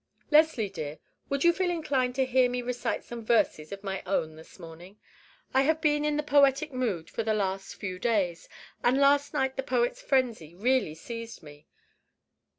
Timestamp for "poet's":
9.61-10.01